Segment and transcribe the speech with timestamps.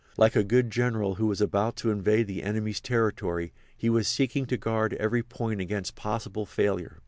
[0.17, 4.47] Like a good general who was about to invade the enemy's territory he was seeking
[4.47, 6.97] to guard every point against possible failure.